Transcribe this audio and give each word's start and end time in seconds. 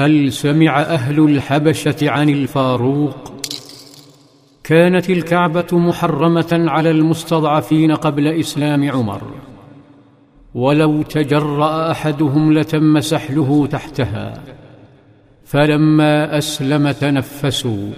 هل 0.00 0.32
سمع 0.32 0.80
أهل 0.80 1.20
الحبشة 1.20 2.10
عن 2.10 2.28
الفاروق؟ 2.28 3.32
كانت 4.64 5.10
الكعبة 5.10 5.66
محرمة 5.72 6.48
على 6.52 6.90
المستضعفين 6.90 7.92
قبل 7.92 8.26
إسلام 8.26 8.90
عمر. 8.90 9.22
ولو 10.54 11.02
تجرأ 11.02 11.90
أحدهم 11.90 12.52
لتم 12.52 13.00
سحله 13.00 13.66
تحتها. 13.66 14.42
فلما 15.44 16.38
أسلم 16.38 16.90
تنفسوا. 16.90 17.90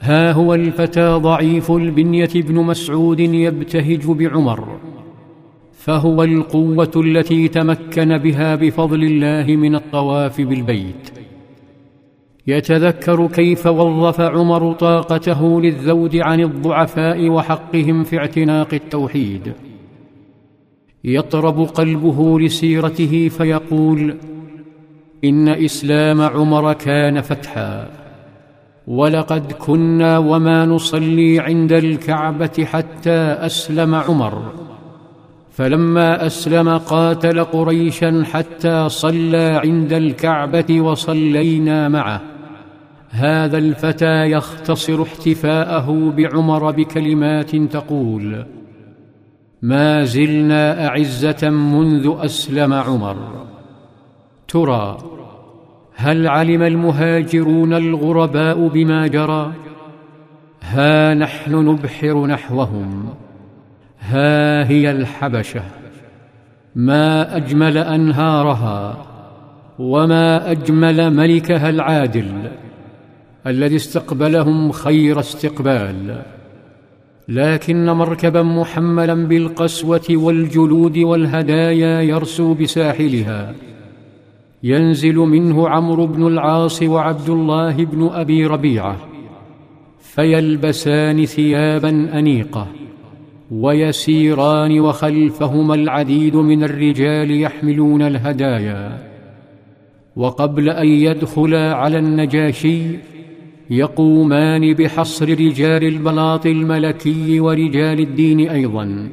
ها 0.00 0.32
هو 0.32 0.54
الفتى 0.54 1.12
ضعيف 1.12 1.70
البنية 1.70 2.30
ابن 2.36 2.54
مسعود 2.54 3.20
يبتهج 3.20 4.06
بعمر. 4.06 4.78
فهو 5.72 6.22
القوة 6.22 6.92
التي 6.96 7.48
تمكن 7.48 8.18
بها 8.18 8.54
بفضل 8.54 9.04
الله 9.04 9.56
من 9.56 9.74
الطواف 9.74 10.40
بالبيت. 10.40 11.11
يتذكر 12.46 13.26
كيف 13.26 13.66
وظف 13.66 14.20
عمر 14.20 14.72
طاقته 14.72 15.60
للذود 15.60 16.16
عن 16.16 16.40
الضعفاء 16.40 17.28
وحقهم 17.28 18.04
في 18.04 18.18
اعتناق 18.18 18.74
التوحيد. 18.74 19.52
يطرب 21.04 21.60
قلبه 21.60 22.40
لسيرته 22.40 23.28
فيقول 23.28 24.16
إن 25.24 25.48
إسلام 25.48 26.20
عمر 26.20 26.72
كان 26.72 27.20
فتحا 27.20 27.90
ولقد 28.86 29.52
كنا 29.52 30.18
وما 30.18 30.66
نصلي 30.66 31.40
عند 31.40 31.72
الكعبة 31.72 32.64
حتى 32.64 33.20
أسلم 33.20 33.94
عمر. 33.94 34.52
فلما 35.50 36.26
أسلم 36.26 36.78
قاتل 36.78 37.44
قريشا 37.44 38.24
حتى 38.32 38.88
صلى 38.88 39.60
عند 39.64 39.92
الكعبة 39.92 40.80
وصلينا 40.80 41.88
معه. 41.88 42.31
هذا 43.12 43.58
الفتى 43.58 44.30
يختصر 44.30 45.02
احتفاءه 45.02 46.12
بعمر 46.16 46.70
بكلمات 46.70 47.56
تقول 47.56 48.44
ما 49.62 50.04
زلنا 50.04 50.88
أعزة 50.88 51.50
منذ 51.50 52.14
أسلم 52.20 52.72
عمر. 52.72 53.16
ترى 54.48 54.98
هل 55.94 56.28
علم 56.28 56.62
المهاجرون 56.62 57.72
الغرباء 57.74 58.68
بما 58.68 59.06
جرى؟ 59.06 59.52
ها 60.62 61.14
نحن 61.14 61.54
نبحر 61.54 62.26
نحوهم 62.26 63.08
ها 64.00 64.68
هي 64.68 64.90
الحبشة 64.90 65.62
ما 66.74 67.36
أجمل 67.36 67.78
أنهارها 67.78 69.06
وما 69.78 70.50
أجمل 70.50 71.10
ملكها 71.10 71.70
العادل. 71.70 72.50
الذي 73.46 73.76
استقبلهم 73.76 74.72
خير 74.72 75.20
استقبال. 75.20 76.22
لكن 77.28 77.86
مركبا 77.86 78.42
محملا 78.42 79.14
بالقسوة 79.14 80.06
والجلود 80.10 80.98
والهدايا 80.98 82.00
يرسو 82.00 82.54
بساحلها. 82.54 83.54
ينزل 84.62 85.16
منه 85.16 85.68
عمرو 85.68 86.06
بن 86.06 86.26
العاص 86.26 86.82
وعبد 86.82 87.30
الله 87.30 87.84
بن 87.84 88.10
أبي 88.12 88.46
ربيعة. 88.46 88.96
فيلبسان 90.00 91.24
ثيابا 91.24 92.18
أنيقة. 92.18 92.66
ويسيران 93.50 94.80
وخلفهما 94.80 95.74
العديد 95.74 96.36
من 96.36 96.64
الرجال 96.64 97.40
يحملون 97.40 98.02
الهدايا. 98.02 98.98
وقبل 100.16 100.68
أن 100.70 100.88
يدخلا 100.88 101.74
على 101.74 101.98
النجاشي 101.98 103.11
يقومان 103.72 104.72
بحصر 104.72 105.28
رجال 105.28 105.84
البلاط 105.84 106.46
الملكي 106.46 107.40
ورجال 107.40 108.00
الدين 108.00 108.48
أيضا. 108.50 109.08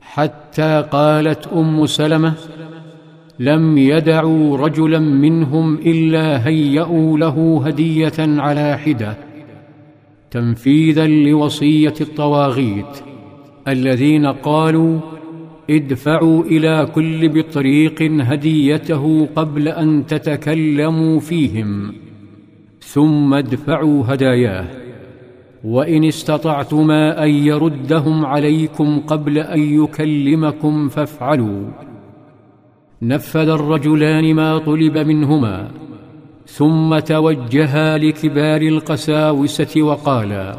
حتى 0.00 0.84
قالت 0.90 1.46
أم 1.46 1.86
سلمة 1.86 2.34
لم 3.38 3.78
يدعوا 3.78 4.56
رجلا 4.56 4.98
منهم 4.98 5.74
إلا 5.74 6.46
هيأوا 6.46 7.18
له 7.18 7.62
هدية 7.66 8.18
على 8.18 8.78
حدة. 8.78 9.16
تنفيذا 10.30 11.06
لوصية 11.06 11.94
الطواغيت. 12.00 12.94
الذين 13.68 14.26
قالوا 14.26 15.00
ادفعوا 15.70 16.44
إلى 16.44 16.88
كل 16.94 17.28
بطريق 17.28 18.02
هديته 18.02 19.28
قبل 19.36 19.68
أن 19.68 20.06
تتكلموا 20.06 21.20
فيهم. 21.20 21.92
ثم 22.92 23.34
ادفعوا 23.34 24.04
هداياه. 24.06 24.64
وإن 25.64 26.04
استطعتما 26.04 27.24
أن 27.24 27.30
يردهم 27.30 28.26
عليكم 28.26 29.00
قبل 29.00 29.38
أن 29.38 29.84
يكلمكم 29.84 30.88
فافعلوا. 30.88 31.70
نفذ 33.02 33.48
الرجلان 33.48 34.34
ما 34.34 34.58
طلب 34.58 34.98
منهما. 34.98 35.68
ثم 36.46 36.98
توجها 36.98 37.98
لكبار 37.98 38.62
القساوسة 38.62 39.82
وقالا 39.82 40.56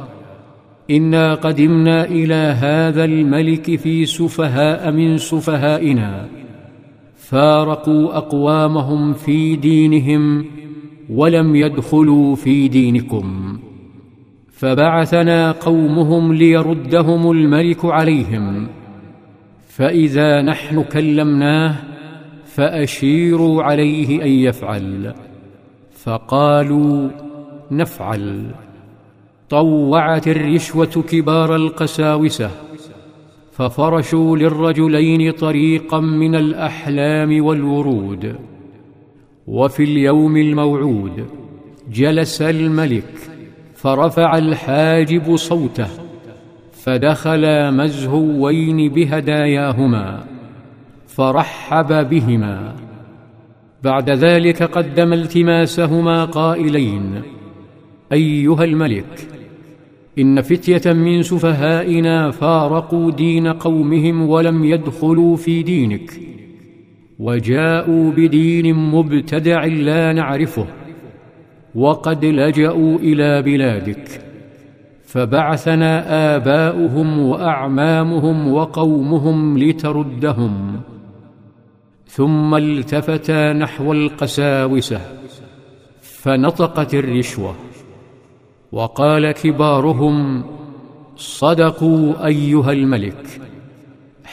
إنا 0.91 1.34
قدمنا 1.34 2.06
إلى 2.06 2.56
هذا 2.59 3.06
الملك 3.06 3.75
في 3.75 4.06
سفهاء 4.06 4.91
من 4.91 5.18
سفهائنا. 5.18 6.28
فارقوا 7.16 8.18
أقوامهم 8.18 9.14
في 9.14 9.56
دينهم 9.56 10.46
ولم 11.12 11.56
يدخلوا 11.56 12.36
في 12.36 12.68
دينكم. 12.68 13.60
فبعثنا 14.52 15.52
قومهم 15.52 16.34
ليردهم 16.34 17.32
الملك 17.32 17.86
عليهم. 17.86 18.68
فإذا 19.68 20.42
نحن 20.42 20.84
كلمناه 20.84 21.76
فأشيروا 22.46 23.64
عليه 23.64 24.24
أن 24.24 24.30
يفعل. 24.30 25.14
فقالوا 25.94 27.10
نفعل. 27.72 28.52
طوعت 29.50 30.28
الرشوة 30.28 30.86
كبار 30.86 31.56
القساوسة. 31.56 32.52
ففرشوا 33.52 34.38
للرجلين 34.38 35.32
طريقا 35.32 36.00
من 36.00 36.36
الأحلام 36.36 37.46
والورود. 37.46 38.36
وفي 39.47 39.84
اليوم 39.84 40.38
الموعود 40.38 41.25
جلس 41.91 42.41
الملك 42.41 43.13
فرفع 43.75 44.38
الحاجب 44.38 45.35
صوته 45.35 45.88
فدخلا 46.72 47.72
مزهوين 47.72 48.90
بهداياهما 48.90 50.24
فرحب 51.07 52.09
بهما. 52.09 52.75
بعد 53.84 54.09
ذلك 54.09 54.63
قدم 54.63 55.13
التماسهما 55.13 56.25
قائلين 56.25 57.22
أيها 58.12 58.63
الملك 58.63 59.28
إن 60.19 60.41
فتية 60.41 60.94
من 60.94 61.23
سفهائنا 61.23 62.31
فارقوا 62.31 63.12
دين 63.12 63.47
قومهم 63.47 64.29
ولم 64.29 64.66
يدخلوا 64.66 65.35
في 65.35 65.63
دينك. 65.63 66.31
وجاءوا 67.22 68.12
بدين 68.12 68.76
مبتدع 68.76 69.66
لا 69.66 70.14
نعرفه 70.14 70.66
وقد 71.76 72.26
لجأوا 72.26 72.98
إلى 72.98 73.42
بلادك 73.42 74.22
فبعثنا 75.04 75.92
آباؤهم 76.36 77.20
وأعمامهم 77.20 78.54
وقومهم 78.54 79.58
لتردهم 79.58 80.82
ثم 82.08 82.56
التفتا 82.56 83.53
نحو 83.53 83.94
القساوسة 83.94 85.02
فنطقت 86.02 86.94
الرشوة 86.94 87.56
وقال 88.72 89.32
كبارهم 89.32 90.44
صدقوا 91.16 92.26
أيها 92.26 92.72
الملك. 92.72 93.51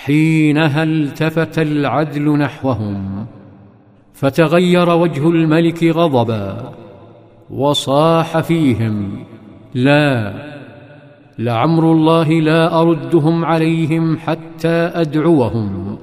حينها 0.09 0.83
التفت 0.83 1.59
العدل 1.59 2.39
نحوهم 2.39 3.27
فتغير 4.13 4.91
وجه 4.91 5.31
الملك 5.31 5.85
غضبا 5.85 6.73
وصاح 7.51 8.41
فيهم 8.41 9.11
لا 9.75 10.35
لعمر 11.39 11.93
الله 11.93 12.29
لا 12.31 12.81
أردهم 12.81 13.45
عليهم 13.45 14.17
حتى 14.17 14.91
أدعوهم 14.95 15.99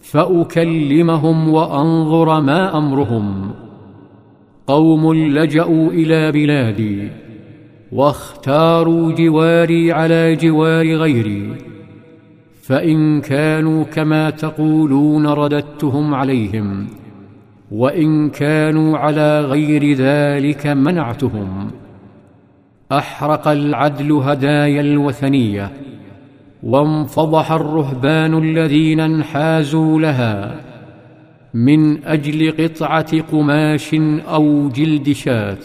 فأكلمهم 0.00 1.48
وأنظر 1.48 2.40
ما 2.40 2.78
أمرهم. 2.78 3.50
قوم 4.66 5.14
لجأوا 5.14 5.90
إلى 5.90 6.32
بلادي 6.32 7.08
واختاروا 7.92 9.12
جواري 9.12 9.92
على 9.92 10.36
جوار 10.36 10.96
غيري. 10.96 11.71
فإن 12.62 13.20
كانوا 13.20 13.84
كما 13.84 14.30
تقولون 14.30 15.26
رددتهم 15.26 16.14
عليهم 16.14 16.86
وإن 17.70 18.30
كانوا 18.30 18.98
على 18.98 19.40
غير 19.40 19.92
ذلك 19.92 20.66
منعتهم. 20.66 21.70
أحرق 22.92 23.48
العدل 23.48 24.12
هدايا 24.12 24.80
الوثنية 24.80 25.70
وانفضح 26.62 27.52
الرهبان 27.52 28.38
الذين 28.38 29.00
انحازوا 29.00 30.00
لها 30.00 30.60
من 31.54 32.04
أجل 32.04 32.52
قطعة 32.58 33.20
قماش 33.20 33.94
أو 34.28 34.68
جلد 34.68 35.12
شاة 35.12 35.58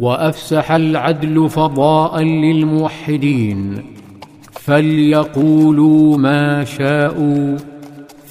وأفسح 0.00 0.72
العدل 0.72 1.48
فضاء 1.48 2.22
للموحدين. 2.22 3.82
فليقولوا 4.66 6.18
ما 6.18 6.64
شاءوا 6.64 7.56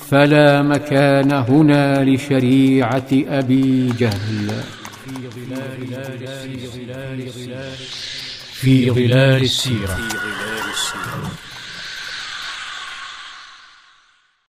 فلا 0.10 0.62
مكان 0.62 1.32
هنا 1.32 2.04
لشريعة 2.04 3.08
أبي 3.14 3.94
جهل. 4.00 4.64
في 8.54 8.92
ظلال 8.92 9.42
السيرة. 9.44 9.98